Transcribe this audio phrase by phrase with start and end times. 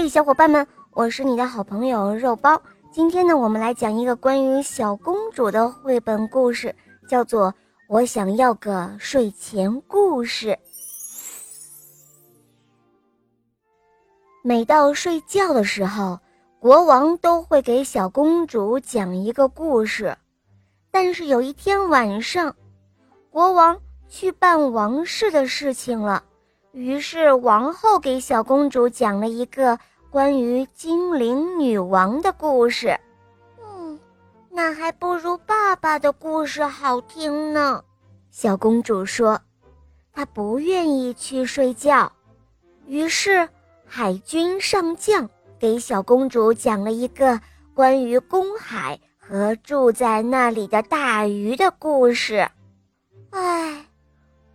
[0.00, 2.62] 嘿，小伙伴们，我是你的好朋友肉包。
[2.90, 6.74] 今天呢，我们来讲一个关于小公主的绘本故事，
[7.06, 7.52] 叫做
[7.86, 10.48] 《我想要个睡前故事》。
[14.42, 16.18] 每到睡觉的时候，
[16.58, 20.16] 国王都会给小公主讲一个故事。
[20.90, 22.56] 但是有一天晚上，
[23.28, 23.78] 国王
[24.08, 26.24] 去办王室的事情了。
[26.72, 29.78] 于是，王后给小公主讲了一个
[30.10, 32.98] 关于精灵女王的故事。
[33.62, 33.98] 嗯，
[34.50, 37.82] 那还不如爸爸的故事好听呢。
[38.30, 39.40] 小公主说
[40.12, 42.10] ：“她不愿意去睡觉。”
[42.86, 43.48] 于是，
[43.86, 45.30] 海军上将
[45.60, 47.40] 给小公主讲了一个
[47.72, 52.50] 关于公海和住在那里的大鱼的故事。
[53.30, 53.86] 唉。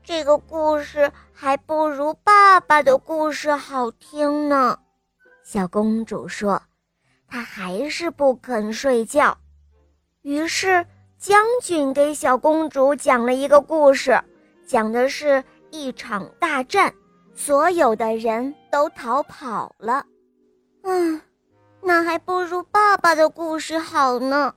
[0.08, 4.77] 这个故事还不如爸爸的故事好听呢，
[5.45, 6.59] 小公主说，
[7.27, 9.38] 她还是不肯睡觉。
[10.23, 10.83] 于是
[11.19, 14.19] 将军给小公主讲了一个故事，
[14.66, 16.92] 讲的是一场大战，
[17.36, 20.03] 所有的人都逃跑了。
[20.81, 21.22] 嗯，
[21.80, 24.52] 那还不如爸爸的故事好呢，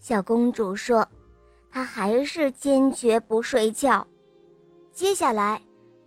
[0.00, 1.06] 小公主说，
[1.70, 4.04] 她还是坚决不睡觉。
[4.92, 5.62] 接下来，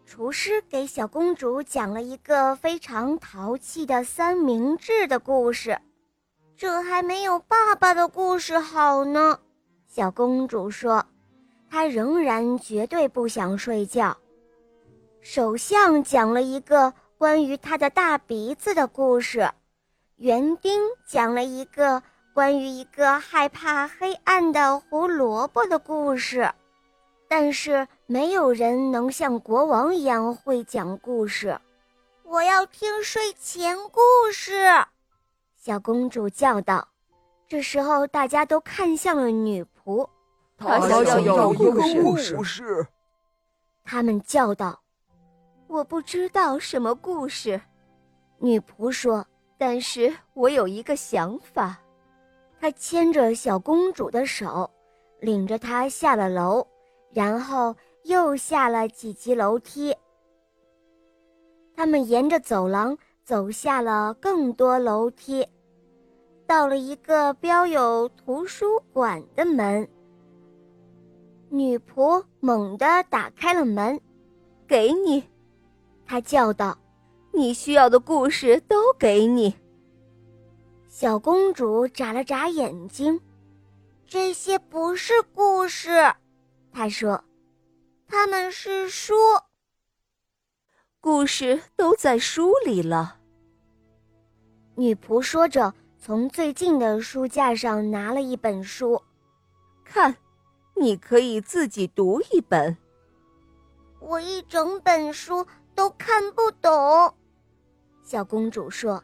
[0.09, 5.79] 厨师给小公主讲了一个非常淘气的三明治的故事，
[6.57, 9.37] 这还没有爸爸的故事好呢。
[9.87, 11.05] 小公主说，
[11.69, 14.17] 她仍然绝对不想睡觉。
[15.21, 19.47] 首相讲了一个关于他的大鼻子的故事，
[20.15, 22.01] 园丁讲了一个
[22.33, 26.51] 关于一个害怕黑暗的胡萝卜的故事。
[27.29, 31.57] 但是没有人能像国王一样会讲故事。
[32.23, 34.01] 我要听睡前故
[34.33, 34.51] 事，
[35.55, 36.87] 小公主叫道。
[37.47, 40.07] 这时候，大家都看向了女仆。
[40.57, 42.85] 她想要一个故事。
[43.83, 44.79] 他们叫道
[45.67, 47.61] ：“我不知道什么故事。”
[48.37, 49.25] 女仆说
[49.57, 51.77] ：“但是我有一个想法。”
[52.59, 54.69] 她牵着小公主的手，
[55.19, 56.65] 领着她下了楼。
[57.13, 59.95] 然后又下了几级楼梯。
[61.75, 65.47] 他们沿着走廊走下了更多楼梯，
[66.45, 69.87] 到了一个标有图书馆的门。
[71.49, 73.99] 女仆猛地打开了门
[74.67, 75.23] ，“给你！”
[76.05, 76.77] 她叫道
[77.33, 79.53] ，“你需要的故事都给你。”
[80.87, 83.19] 小公主眨了眨眼睛
[84.05, 86.13] ，“这些不是故事。”
[86.71, 87.23] 他说
[88.07, 89.13] ：“他们是书，
[91.01, 93.17] 故事都在书里了。”
[94.75, 99.01] 女仆说着，从最近的书架上拿了一本书，
[99.83, 100.15] 看，
[100.75, 102.77] 你可以自己读一本。
[103.99, 107.13] 我一整本书都看不懂。
[108.03, 109.03] 小公主说：“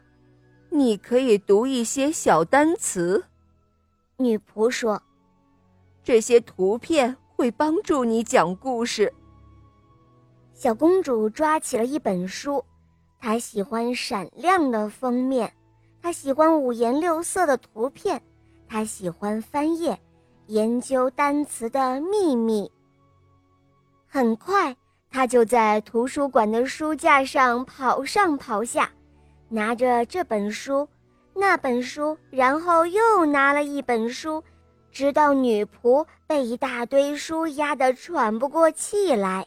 [0.70, 3.24] 你可以读一些小单词。”
[4.16, 5.02] 女仆说
[6.02, 9.12] ：“这些图片。”会帮助你讲故事。
[10.54, 12.64] 小公主抓起了一本书，
[13.20, 15.52] 她喜欢闪亮的封面，
[16.00, 18.22] 她喜欢五颜六色的图片，
[18.66, 20.00] 她喜欢翻页，
[20.46, 22.72] 研究单词的秘密。
[24.08, 24.74] 很快，
[25.10, 28.90] 她就在图书馆的书架上跑上跑下，
[29.50, 30.88] 拿着这本书、
[31.34, 34.42] 那本书，然后又拿了一本书。
[34.96, 39.46] 直到女仆被一大堆书压得喘不过气来。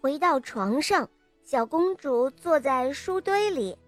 [0.00, 1.08] 回到床上，
[1.44, 3.78] 小公主坐在书堆里，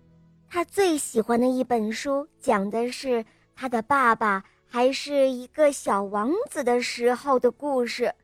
[0.48, 3.24] 她最喜欢的一本书讲的是
[3.56, 8.14] 她的爸爸还是一个小王子的时候的故事，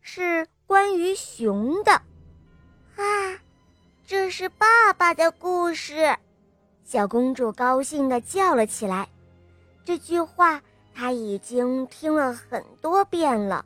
[0.00, 1.90] 是关于熊的。
[2.94, 3.02] 啊，
[4.06, 6.16] 这是爸爸的故事！
[6.84, 9.08] 小公主高兴地叫了起来。
[9.84, 10.62] 这句话。
[11.00, 13.64] 他已经听了很多遍了，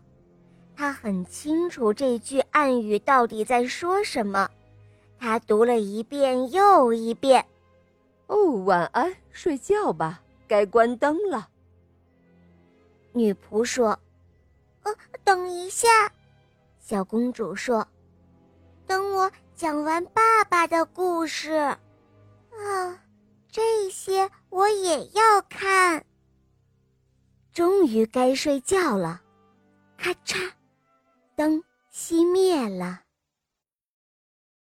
[0.77, 4.49] 他很清楚这句暗语到底在说什么。
[5.19, 7.45] 他读了一遍又一遍。
[8.29, 11.49] 哦，晚安，睡觉吧，该关灯了。
[13.13, 13.99] 女仆说
[14.85, 14.95] ：“呃，
[15.25, 15.89] 等一下。”
[16.79, 17.85] 小公主说
[18.87, 21.51] ：“等我讲完爸爸的故事。”
[22.55, 23.03] 啊，
[23.51, 26.07] 这些我也要看。
[27.55, 29.23] 终于该睡觉了，
[29.97, 30.51] 咔嚓，
[31.37, 31.63] 灯
[31.93, 33.04] 熄灭了。